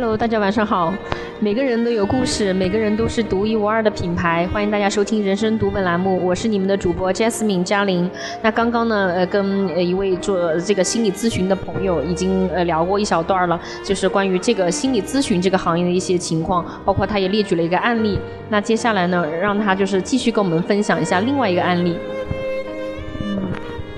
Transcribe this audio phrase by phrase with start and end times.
[0.00, 0.94] Hello，大家晚上好。
[1.40, 4.46] 每个人都有故事，每个人都是独一无二的品牌。
[4.52, 8.08] 欢迎大家收听《人生读本》栏目，我是你们的主播 Jasmine 嘉玲。
[8.40, 18.20] 那刚刚呢，呃，跟一位做这个心理咨询的朋友已经呃聊过一小段了，就是关于这个心理咨询这个行业的一些情况，包括他也列举了一个案例。
[18.50, 21.96] 那接下来呢，让他就是继续跟我们分享一下另外一个案例。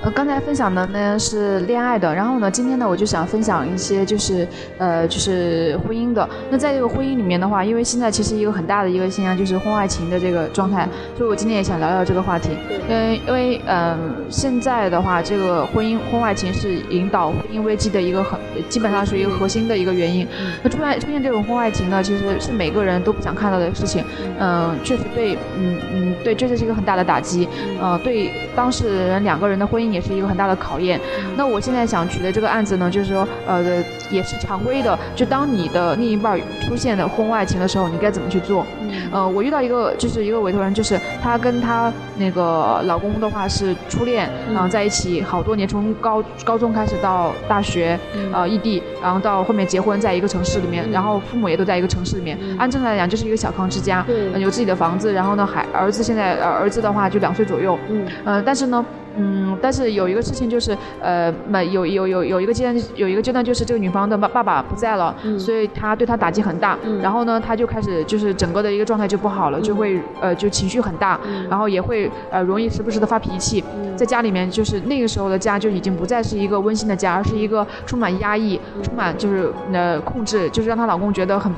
[0.03, 6.27] 呃，刚才分享的呢是恋爱的，然后呢，今天呢我就想分享一些就是呃就是婚姻的。
[6.51, 12.49] 那在这个婚姻里面的话，因为现在其实一个很大的一个现象就是婚外情的这个状态，所以我今天也想聊聊这个话题。
[12.89, 20.27] 嗯，因为嗯现在的话，这个婚姻婚外情是引导婚姻危机的一个很基本上是一个核心的一个原因。
[20.63, 24.03] 那出现出现这种婚外情呢，其实是每个人都不想看到的事情。
[24.39, 27.47] 嗯，确实对，嗯嗯对，这就是一个很大的打击。
[27.79, 29.90] 呃，对当事人两个人的婚姻。
[29.93, 31.01] 也是一个很大的考验。
[31.37, 33.63] 那我现在想举的这个案子呢，就是说，呃，
[34.11, 34.99] 也是常规的。
[35.15, 38.67] 就当你的另一半出现的婚外情的时候，你该怎么去做？
[39.13, 47.99] 呃，我遇到一个就是一个委托人，就是她跟她那个老公的话是初恋，然后在一起好多年，从高高中开始到大学，
[48.33, 52.39] 呃，异地，然后到后面结婚，在一个城市里面，然后父母也都在一个城市里面。
[52.59, 54.05] 按正常来讲，就是一个小康之家，
[54.37, 55.13] 有自己的房子。
[55.13, 57.79] 然后呢，还儿子现在儿子的话就两岁左右。
[57.89, 58.85] 嗯，呃，但是呢。
[59.17, 73.65] 嗯，但是有一个事情就是，呃，没有有有有一个阶段，有一个阶段就是这个女方的爸爸爸不在了，所以他对他打击很大，然后呢，他就开始就是整个的一个状态就不好了，就会呃就情绪很大，然后也会呃容易时不时的发脾气，
[73.97, 81.53] 在家里面就是那个时候的家就已经不再是一个温馨的家，而是一个充满压抑、充满就是呃控制，就是让她老公觉得很。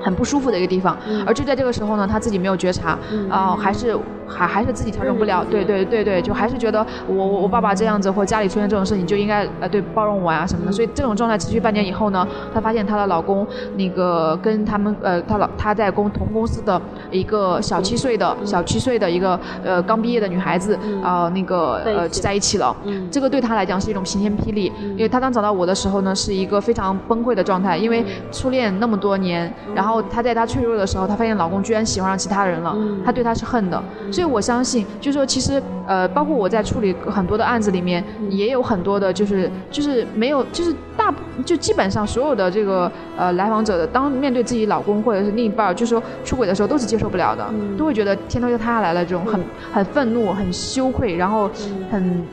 [0.00, 2.96] 很不舒服的一个地方，而就在这个时候呢，她自己没有觉察，
[3.28, 3.98] 啊，还是
[4.28, 12.24] 还还是自己调整不了，对对对对，就还是觉得我我我爸爸这样子或家里出现这种事情就应该呃对包容我呀什么的，所以这种状态持续半年以后呢，
[12.54, 13.44] 她发现她的老公
[13.74, 16.80] 那个跟他们呃她老她在公同公司的
[17.10, 22.74] 一个小七岁的小七岁的一个呃刚毕业的女孩子啊那个呃在一起了，
[23.10, 29.88] 这个对她来讲是一种晴天霹雳，因为她当找到我的时候呢是一个非常崩溃的状态，因为初恋那么多年，然后。
[29.88, 33.82] 然后她在她脆弱的时候，她发现老公居然喜欢上其他人了，她对他是恨的。
[34.18, 41.14] 所以我相信，就是说，其实呃，包括我在处理很多的案子里面，也有很多的，就是就是没有，就是大
[41.44, 49.40] 就基本上所有的这个呃来访者的，当面对自己老公或者是另一半，就是说出轨的时候，都是接受不了的，都会觉得天都要塌下来了，这种很
[49.72, 51.48] 很愤怒、很羞愧，然后
[51.88, 52.26] 很。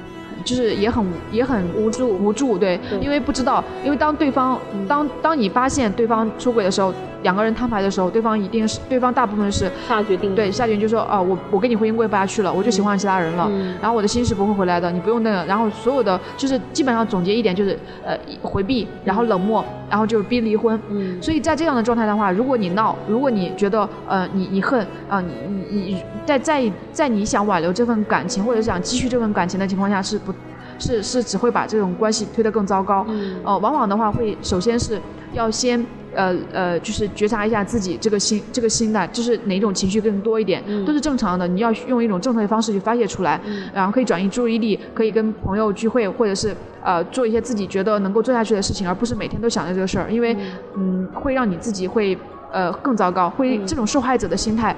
[0.44, 2.07] 就是也很也很无助。
[2.07, 6.94] 无助，对，因为不知道，因为当对方当当你发现对方出轨的时候，
[7.25, 13.49] 两个人摊牌的时候，对方一定是对方大部分是下决定，对，下决定就说啊，我我跟你婚姻过不下去了，我就喜欢其他人了，
[13.81, 25.33] 然后我的心是不会回来的，你不用那个，然后所有的就是基本上总结一点就是呃回避，然后冷漠，然后就是逼离婚，嗯，所以在这样的状态的话，如果你闹，如果你觉得呃你你恨啊你
[25.69, 30.31] 你你在在在你想挽留这份感情或者想继续这份感情的情况下是不。
[30.77, 33.05] 是是只会把这种关系推得更糟糕，
[33.45, 34.99] 呃，往往的话会首先是
[35.31, 35.79] 要先
[36.15, 41.47] 呃呃，就是觉察一下自己这个心这个心态，就是哪种情绪更多一点，都是正常的。
[41.47, 43.39] 你要用一种正确的方式去发泄出来，
[43.73, 50.35] 然后可以转移注意力，可以跟朋友聚会，或者是呃做一些自己觉得能够做下去的事情，而不是每天都想着这个事儿，因为
[50.75, 52.17] 嗯会让你自己会
[52.51, 54.75] 呃更糟糕，会这种受害者的心态。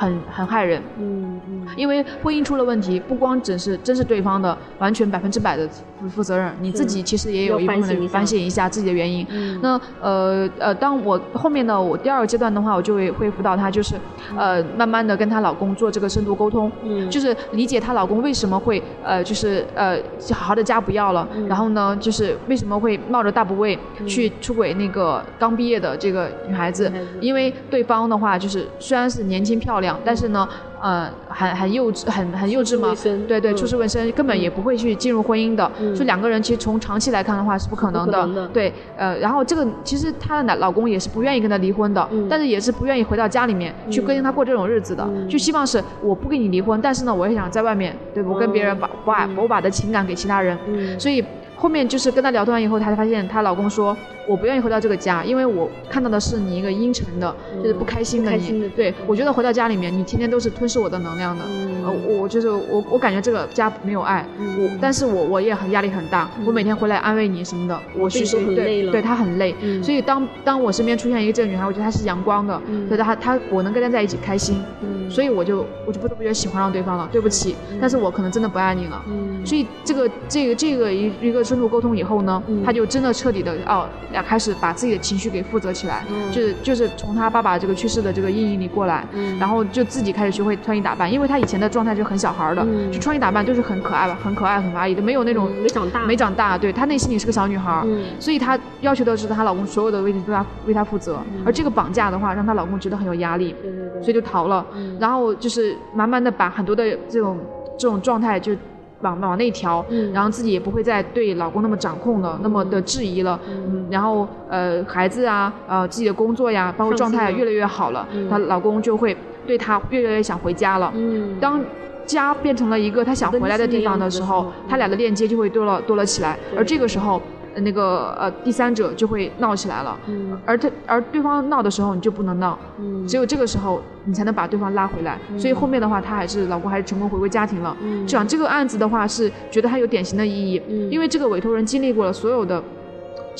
[0.00, 5.68] 很很害人，嗯嗯，因为婚姻出了问题，不光只是真是对方的完全百分之百的
[6.00, 9.26] 负负责任，你自己其实也有一部分反省一下自己的原因。
[9.60, 13.94] 那呃呃，当我后面的，我第二个阶段的话，我就会会辅导她，就是
[14.34, 19.98] 呃慢慢的跟她老公做这个深度沟通，嗯，就是理解她老公为什么会呃就是呃
[20.32, 26.90] 好好的家不要了，然后呢就是为什么会冒着大不畏去出轨那个刚毕业的这个女孩子，
[27.20, 29.89] 因为对方的话就是虽然是年轻漂亮。
[30.04, 30.48] 但是呢，
[30.80, 32.94] 呃，很很幼稚，很很幼稚嘛。
[33.26, 35.70] 对对，出世未深，根本也不会去进入婚姻的。
[35.94, 38.48] 所以两个人其实从长期来看的话是不可能的。
[38.48, 50.58] 对，呃，然后这个其实她的男老公也是不愿意跟她离婚的，但是也是不愿意回到家里面去跟她过这种日子的，就希望是我不跟你离婚，但是呢，我也想在外面，对我跟别人把把我把的情感给其他人。
[50.98, 51.24] 所以。
[51.56, 53.94] 后面就是跟她聊完以后，她才发现她老公说
[54.30, 58.68] ：“我不愿意回到这个家，因为我看到的是你一个阴沉的，就是不开心的你。
[58.76, 61.44] 对我觉得回到家里面，你天天都是吞噬我的能量的。
[61.84, 64.24] 呃，我就是我，我感觉这个家没有爱。
[64.38, 66.30] 我，但是我我也很压力很大。
[66.46, 68.92] 我每天回来安慰你什么的，我其实很累了。
[68.92, 69.52] 对他很累。
[69.82, 72.54] 所以当当我身边出现一个这个女孩，我觉得她是阳光的，
[72.86, 74.62] 所以她她我能跟她在一起开心。
[75.08, 77.08] 所以我就我就不知不觉喜欢上对方了。
[77.10, 79.04] 对不起，但是我可能真的不爱你了。
[79.44, 81.40] 所以这个这个这个一一个。
[81.50, 83.88] 深度沟通以后呢，他就真的彻底的哦，
[84.20, 89.06] 要开始把自己的情绪给负责起来，就是就是从他爸爸这个去世的这个阴影里过来，
[89.38, 92.62] 然后就自己开始学会穿衣打扮，因为他以前的状态就很小孩的，
[92.92, 97.82] 就穿衣打扮就是很可爱吧，很可爱很阿姨的，没有那种没长大，没长大，对她内心里是个小女孩，
[98.18, 103.54] 所以她要求的是她老公所有的问题都要为她负责，而这个绑架的话让她老公觉得很有压力，
[104.02, 104.64] 所以就逃了，
[104.98, 107.38] 然后就是慢慢的把很多的这种
[107.78, 108.52] 这种状态就。
[109.02, 113.38] 往往内调，然后自己也不会再对老公那么掌控了，那么的质疑了。
[113.48, 119.16] 嗯，然后呃孩子啊，呃自己的工作呀，包括状态越来越好了，她老公就会
[119.46, 120.92] 对她越来越想回家了。
[120.94, 121.60] 嗯，当
[122.06, 126.38] 家变成了一个他想回来的地方的时候，他俩的链接就会多了多了起来。
[126.56, 127.20] 而这个时候。
[127.56, 129.98] 那个呃，第三者就会闹起来了，
[130.46, 132.58] 而他而对方闹的时候，你就不能闹，
[133.06, 135.18] 只有这个时候你才能把对方拉回来。
[135.36, 137.76] 所以后面的话，他还是老公还是成功回归家庭了。
[138.06, 142.62] 讲这个案子的话，是觉得它有典型的意义，因为这个委托人经历过了所有的。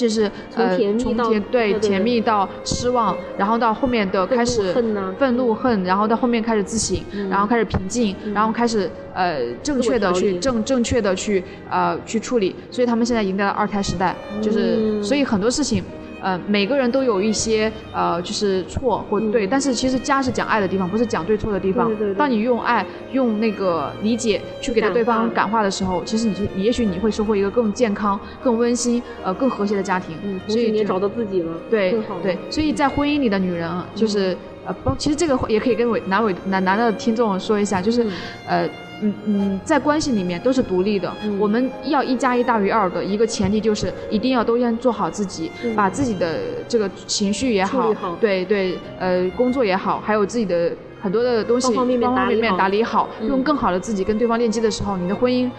[0.00, 4.73] 就是呃，从甜对甜蜜到失望，然后到后面的开始
[5.19, 6.99] 愤怒恨，然后到后面开始自省，
[7.29, 15.85] 然后开始平静，然后开始呃正确的去正正确的去呃去处理，所以他们现在迎来了二胎时代，就是所以很多事情。
[16.22, 21.88] 呃，每个人都有一些呃，就是错或对，但是其实家是讲爱的地方，不是讲对错的地方。
[21.88, 22.14] 对对。
[22.14, 30.17] 当你用爱、用那个理解去给到对方感化的时候，其实你就也许你会收获一个更健康、更温馨、呃更和谐的家庭。
[30.22, 30.40] 嗯。
[30.46, 31.52] 所以你也找到自己了。
[31.70, 31.96] 对。
[32.22, 32.37] 对。
[32.50, 34.37] 所以在婚姻里的女人啊，就是
[34.67, 38.06] 呃，包其实这个也可以跟伟男伟男男的听众说一下，就是
[38.46, 38.69] 呃。
[39.00, 41.12] 嗯嗯，在关系里面都是独立的。
[41.38, 46.38] 我们要一加一大于二的一个前提就是一定要都先做好自己，把自己的
[46.69, 51.99] 这个情绪也好，对对，呃，工作也好，还有自己的很多的东西，方方面
[52.38, 55.50] 面打理好，用更好的自己跟对方链接的时候，你的婚姻。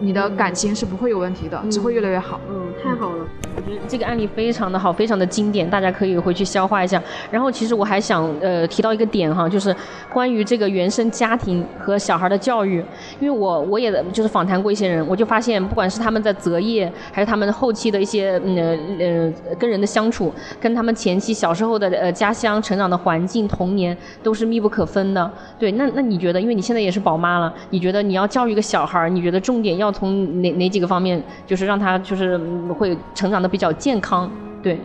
[0.00, 2.40] 你的感情是不会有问题的，只会越来越好。
[2.50, 3.24] 嗯，太好了，
[3.56, 7.02] 我觉得这个案例非常的好，非常的经典，大家可以回去消化一下。
[7.30, 9.74] 然后，其实我还想呃提到一个点哈，就是
[10.12, 12.84] 关于这个原生家庭和小孩的教育，
[13.18, 25.28] 因为我我也就是访谈过一些人，我就发现，不管是他们在择业，还是他们后期的一些呃呃跟人的相处，跟他们前期小时候的呃家乡成长的环境、童年都是密不可分的。
[25.58, 29.87] 对，那那你觉得，因为你现在也是宝妈了，你觉得你要教育一个小孩，你觉得重点要？
[29.90, 32.36] 从哪哪几个方面，就是让他就是
[32.78, 34.30] 会成长的比较健康，
[34.62, 34.78] 对。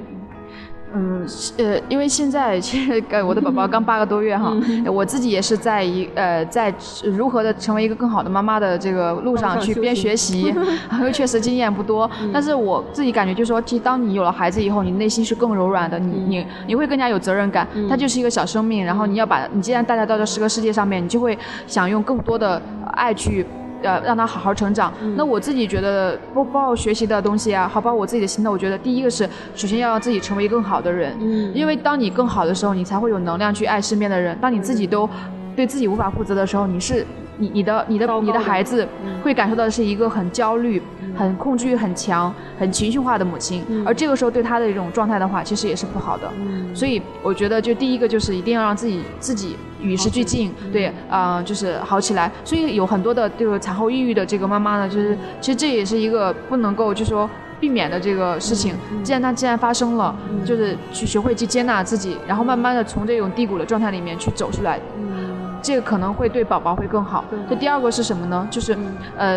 [0.95, 1.25] 嗯，
[1.57, 4.53] 呃，因为现在其实呃我的宝宝刚八个多月哈，
[4.85, 6.71] 我自己也是在一呃在
[7.03, 10.53] 如何的成为一个更好的妈妈的这个路上去边学习，
[10.93, 21.35] 因为确实经验不多，但是我自己感觉就是说，其实当你有了孩子以后，你内心是更柔软的，你你你会更加有责任感，他就是一个小生命，然后你要把你既然带他到这十个世界上面，你就会
[21.65, 22.61] 想用更多的
[22.91, 23.43] 爱去。
[23.83, 24.91] 呃，让他好好成长。
[25.15, 31.15] 那我自己觉得，包包括学习的东西啊，好，包括我自己的心态，我觉得第一个是，首先要让自己成为更好的人。
[31.19, 31.51] 嗯。
[31.53, 34.37] 因为当你更好的时候，你才会有能量去爱身边的人。
[34.41, 35.07] 当你自己都
[35.55, 37.05] 对自己无法负责的时候，你是
[37.37, 38.87] 你你的你的你的孩子
[39.23, 40.81] 会感受到的是一个很焦虑。
[41.15, 46.27] 很控制欲很强、很情绪化的母亲，而这个时候对他的一种状态的话，其实也是不好的。
[46.73, 52.31] 所以我觉得，就第一个就是一定要让自己自己与时俱进，对，啊，就是好起来。
[52.43, 58.73] 所以有很多的这个产后抑郁的这个妈妈呢，就是其实这也是一个不能够就说避免的这个事情。
[59.03, 64.79] 既然它既然发生了，就是去学会去接纳自己，然后慢慢的从这种低谷的状态里面去走出来。
[65.61, 67.23] 这个可能会对宝宝会更好。
[67.49, 68.45] 这第二个是什么呢？
[68.51, 68.77] 就是，
[69.15, 69.27] 呃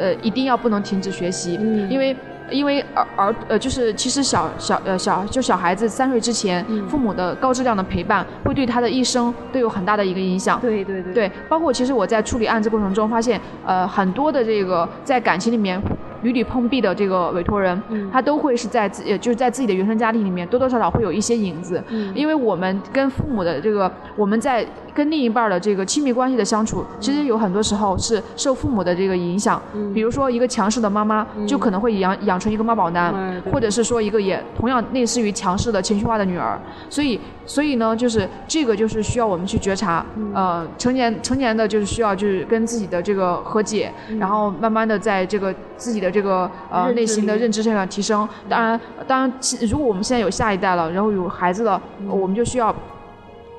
[0.00, 1.54] 呃，一定要不能停止学习，
[1.90, 2.16] 因为
[2.50, 10.60] 因为儿儿呃，就是其实小小呃小就小孩子三岁之前，父母的高质量的陪伴会对他的一生都有很大的一个影响。
[10.60, 11.12] 对对对。
[11.12, 15.80] 对，包括其实我在处理案子过程中发现，呃，很多的这个在感情里面。
[16.24, 21.80] 屡屡碰壁的这个委托人，他都会是在自就是在自己的原生家庭里面多多少少会有一些影子，
[22.14, 29.60] 因为我们跟父母的这个我们在跟另一半的这个亲密关系的相处，其实有很多时候是受父母的这个影响。
[29.92, 33.12] 比如说一个强势的妈妈，就可能会养养成一个妈宝男，
[33.52, 36.58] 或者是说一个也同样类似于强势的情绪化的女儿。
[36.88, 40.06] 所以所以呢，就是这个就是需要我们去觉察。
[40.32, 46.14] 呃，成年成年的就是需要就是跟自己的这个和解，然后慢慢的在这个自己的。
[46.14, 49.32] 这个呃内心的认知上要提升，当然当然，
[49.68, 52.72] 如果我们现在有下一代了，然后有孩子了，我们就需要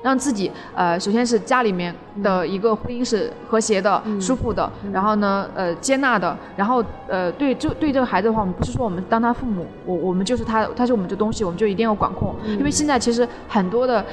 [0.06, 14.04] 让自己呃，首先是家里面的一个婚姻是和谐的、舒服的，然后呢呃接纳的，然后呃对就对这个孩子的话，我们不是说我们当他父母，我我们就是他，他是我们这东西，我们就一定要管控，因为现在其实很多的，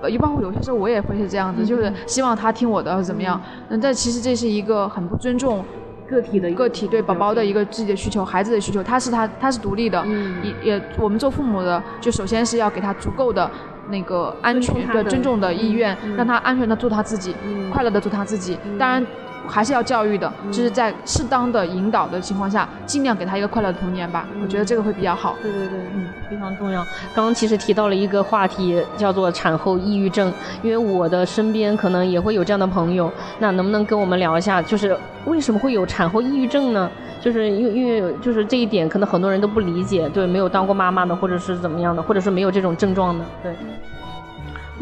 [0.00, 5.62] 呃，包括有些时候我也会是这样子，就是希望他听我的怎么样，嗯，但其实这是一个很不尊重。
[6.08, 10.04] 个体的个体对宝宝的一个自己的需求，孩子的需求，他是他他是独立的，
[10.42, 13.50] 也也我们做父母的，就首先是要给他足够的
[13.88, 17.34] 那个安全的尊重的意愿，让他安全的做他自己，
[17.72, 18.58] 快乐的做他自己。
[18.78, 19.04] 当然。
[19.46, 24.26] 还是要教育的，就是在适当的引导的情况下，尽量给他一个快乐的童年吧。
[24.42, 25.36] 我觉得这个会比较好。
[25.42, 26.84] 对对对，嗯，非常重要。
[27.14, 30.32] 刚刚其实提到了一个话题，叫做产后抑郁症，
[30.62, 33.10] 因为我的身边可能也会有这样的朋友。
[33.38, 34.96] 那能不能跟我们聊一下，就是
[35.26, 36.90] 为什么会有产后抑郁症呢？
[37.20, 43.52] 就是因为因为就是这一点，可能很多人都不理解，对，没有当过妈妈的，或者是怎么样的，或者是没有这种症状的，对。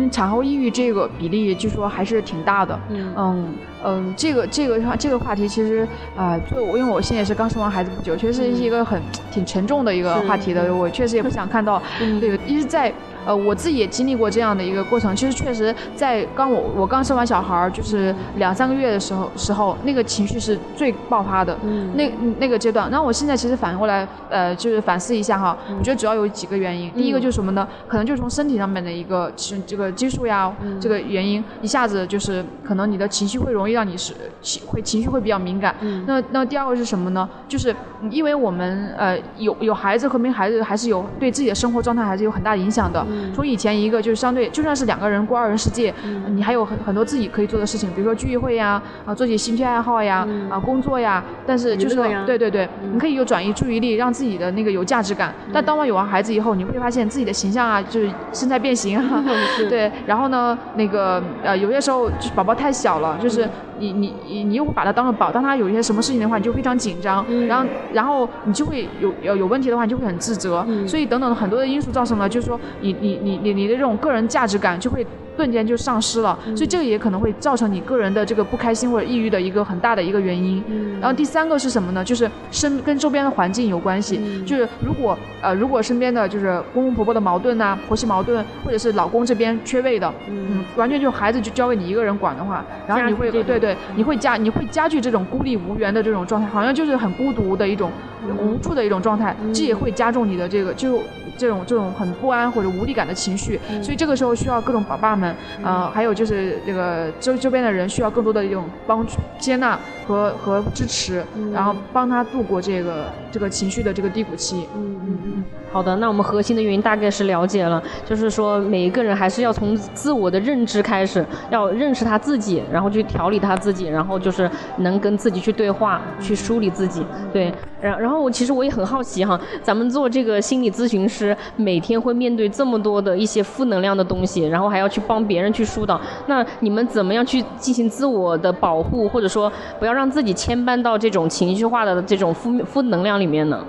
[0.01, 2.79] 嗯，产后抑郁这个比例据说还是挺大的。
[2.91, 10.75] 嗯嗯嗯，这个这个话这个话题其实啊，就因为我现在也是刚生完孩子不久，确实是一个很挺沉重的一个话题的。
[10.75, 12.93] 我确实也不想看到，对，一直在。
[13.27, 15.15] 呃，我自己也经历过这样的一个过程。
[15.15, 21.57] 其实确实，在刚我我刚生完小孩儿，就是两三个月的时候时候，那个情绪是最爆发的。
[21.63, 21.91] 嗯。
[21.97, 26.91] 那那个阶段，那我现在其实反过来，呃，就是反思一下哈，我觉得主要有几个原因。
[26.93, 27.67] 第一个就是什么呢？
[27.89, 35.75] 可能就是从身体上面的一个是这个激素呀，这个原因，一下子就是可能你的情绪会容易让你是情会情绪会比较敏感。
[35.81, 36.05] 嗯。
[36.07, 37.29] 那那第二个是什么呢？
[37.49, 37.75] 就是
[38.11, 43.05] 因为我们呃有有孩子和没孩子还是有对自己的生活状态还是有很大影响的。
[43.35, 45.93] 从以前一个就是相对，就算是两个人过二人世界，
[46.29, 51.23] 你还有很很多自己可以做的事情，比如说聚会呀，啊，做些兴趣爱好呀，啊，工作呀。
[51.47, 55.35] 但是就是对对对，你可以有转移注意力，让自己的那个有价值感。
[55.53, 59.25] 但当我有完孩子以后，你会发现自己的形象啊，就是身材变形啊。
[59.69, 63.49] 对，然后呢，那个呃，有些时候就宝宝太小了，就是
[63.79, 70.65] 你你你你又把他当做宝，当他有一些什么事情的话，你就非常紧张，然后然后你就会有有有问题的话，你就会很自责。
[70.87, 73.39] 所以等等很多的因素造成了，就是说你你你。
[73.43, 75.07] 你你的这种个人价值感就会。
[75.41, 80.63] 瞬间就丧失了，所以这个也可能会造成你个人的这个不开心或者抑郁的一个很大的一个原因。
[81.01, 82.05] 然后第三个是什么呢？
[82.05, 84.21] 就是身跟周边的环境有关系。
[84.45, 97.91] 就是如果呃如果身边的就是公公婆婆的矛盾呐，婆媳矛盾，或者是老公这边缺位的，嗯，完全就孩子就交给你一个人管的话，然后你会对对，你会加你会加剧这种孤立无援的这种状态，好像就是很孤独的一种
[98.39, 101.03] 无助的一种状态，这也会加重你的这个就
[101.39, 103.59] 这种这种很不安或者无力感的情绪。
[103.83, 105.30] 所以这个时候需要各种宝爸们。
[105.63, 114.69] 呃，还有就是这个周周边的人需要更多的一种帮助、接纳和和支持，然后帮他度过这个这个情绪的这个低谷期。
[114.77, 115.45] 嗯嗯嗯。
[115.73, 127.07] 好的，那我们核心的原因大概是了解了，就是说每一个人还是要从自我的认知开始，要认识他自己，然后去调理他自己，然后就是能跟自己去对话，去梳理自己。
[127.33, 143.65] 对，然然后我其实我也很好奇哈，咱们做这个心理咨询师，每天会面对这么多的一些负能量的东西，然后还要去帮别人去疏导，那你们怎么样去进行自我的保护，或者说不要让自己牵绊到这种情绪化的这种负负能量里面呢？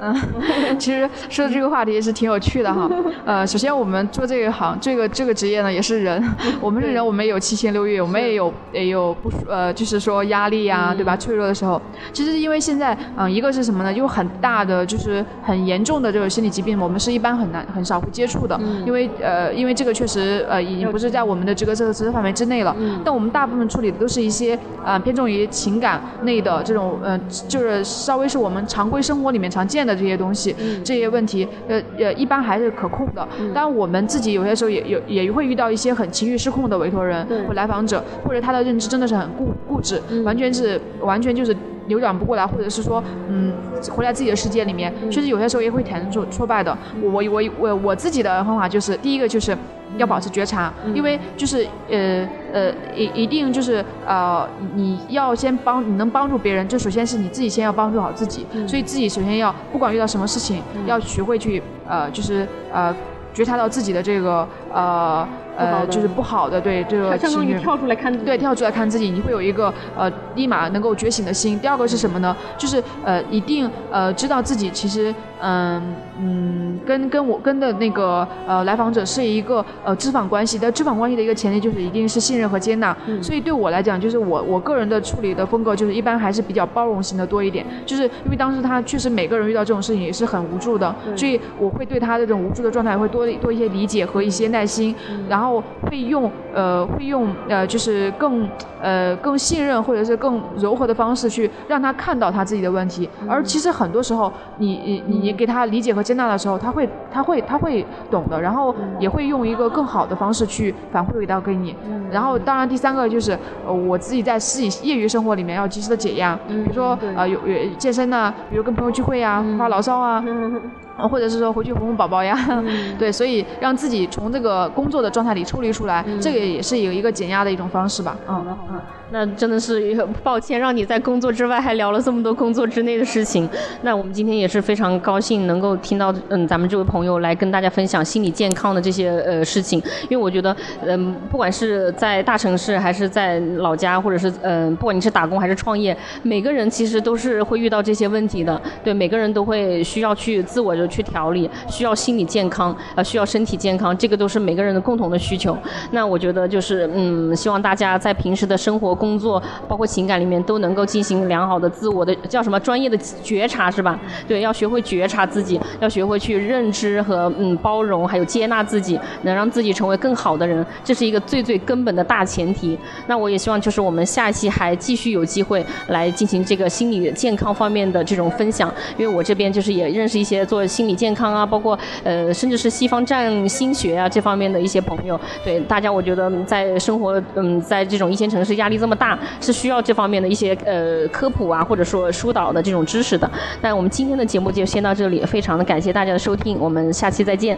[0.00, 0.14] 嗯，
[0.78, 2.88] 其实说的这个话题也是挺有趣的哈。
[3.24, 6.22] 呃，首先我们做这一行，这个这个职业呢也是人，
[6.60, 11.16] 我们是人，我们也有七情六欲，我们也有也有不呃，就是说压力呀，对吧？
[11.16, 11.80] 脆弱的时候，
[12.12, 13.92] 其实因为现在嗯，一个是什么呢？
[13.92, 22.74] 有很大的就是很严重的这种心理疾病，我们是一般很难很少会接触的，因为呃，因为这个确实呃已经不是在我们的这个这个知识范围之内了。
[23.04, 29.89] 但我们大部分处理的都是一些呃偏重于情感类的这种呃，就是稍微是我们常规生活里面常见的。
[29.90, 30.54] 的这些东西，
[30.84, 33.26] 这些问题，呃呃，一般还是可控的。
[33.54, 41.54] 当然，我们自己有些时候也有也会遇到一些很情绪失控的委托人或来访者，或者他的认知真的是很固固执，完全是完全就是
[41.90, 43.52] 扭转不过来，或者是说，嗯，
[43.90, 44.90] 活在自己的世界里面。
[45.10, 46.70] 确实有些时候也会产生挫挫败的。
[47.02, 49.56] 我我我我自己的方法就是，第一个就是。
[49.98, 62.94] 要保持觉察，因为就是呃呃一一定就是呃你要先帮你能帮助别人，就首先是你自己先要帮助好自己，所以自己首先要不管遇到什么事情，要学会去呃就是呃
[63.34, 65.26] 觉察到自己的这个呃。
[65.60, 71.58] 呃，就是不好的，对这个情绪，跳出来看自己，对，跳出来看自己，你会有一个呃立马能够觉醒的心。
[71.60, 72.34] 第二个是什么呢？
[72.56, 82.96] 就是呃一定呃知道自己其实嗯嗯跟跟我跟的那个呃来访者是一个呃知访关系但，知访关系的一个前提就是一定是信任和接纳。
[83.20, 94.94] 所以对我来讲，就是我我个人的处理的风格就是一般还是比较包容型的多一点，就是因为当时他确实每个人遇到这种事情也是很无助的，所以我会对他这种无助的状态会多多一些理解和一些耐心，
[95.28, 95.49] 然后。
[95.58, 98.46] 会用呃会用呃就是更
[98.82, 106.86] 呃更信任或者是更柔和的方式去让他看到他自己的问题，而其实很多时候你你你给他理解和接纳的时候，他会。
[107.12, 111.74] 他会他会懂的，然后也会用一个更好的方式去反馈到给你。
[112.10, 120.22] 然后当然第三个就是呃我自己在自己业余生活里面要及时的解压，比如说呃有有健身呐，比如跟朋友聚会啊，发牢骚啊。
[121.00, 122.36] 啊，或者是说回去哄哄宝宝呀，
[122.98, 128.16] 对，所以让自己从这个工作的状态里抽离出来，这个也是有一个减压的一种方式吧。
[128.28, 128.80] 嗯嗯。
[129.12, 133.48] 那真的是抱歉，让你在工作之外还聊了这么多工作之内的事情。
[133.82, 139.82] 那我们今天也是非常高兴能够听到，嗯，咱们这位朋友来跟大家分享心理健康的这些呃事情。
[140.08, 140.54] 因为我觉得，
[140.86, 148.60] 嗯，不管是在大城市还是在老家，或者是嗯，不管你是打工还是创业，每个人其实都是会遇到这些问题的。
[148.84, 155.58] 对，每个人都会需要去自我的去调理，需要心理健康，呃，需要身体健康，这个都是每个人的共同的需求。
[155.90, 158.99] 那我觉得就是，嗯，希望大家在平时的生活。
[159.00, 163.98] 工作包括情感里面都能够进行良好的自我的叫什么专业的觉察是吧？
[164.28, 172.78] 对，要学会觉察自己，要学会去认知和嗯包容，还有接纳自己，能让自己成为更好的人，这是一个最最根本的大前提。
[173.06, 185.18] 那我也希望就是我们下一期还继续有机会来进行这个心理健康方面的这种分享，因为我这边就是也认识一些做心理健康啊，包括呃甚至是西方占星学啊这方面的一些朋友。
[185.42, 188.89] 对大家，我觉得在生活嗯在这种一线城市压力这么。
[188.90, 193.30] 这么大是需要这方面的一些呃科普啊，或者说疏导的这种知识的。
[193.62, 197.56] 那我们今天的节目就先到这里，非常的感谢大家的收听，我们下期再见。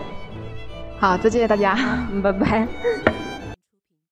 [1.00, 1.74] 好，再见大家，
[2.22, 3.21] 拜拜。